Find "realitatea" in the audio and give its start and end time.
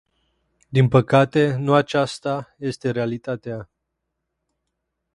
2.91-3.69